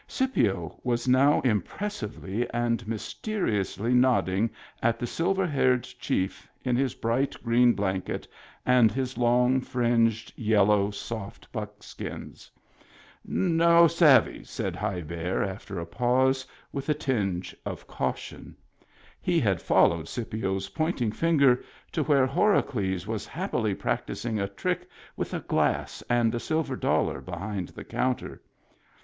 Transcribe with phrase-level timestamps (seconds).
[0.07, 4.49] Scipio was now impressively and mysteriously nodding
[4.81, 8.27] at the sil ver haired chief in his bright, green blanket,
[8.65, 12.49] and his long, fringed, yellow, soft buckskins."
[13.63, 18.55] No savvy," said High Bear, after a pause, with a tinge of caution.
[19.21, 25.31] He had followed Scipio's pointing finger to where Horacles was happily practising a trick with
[25.35, 28.41] a glass and a silver dollar behind the counter.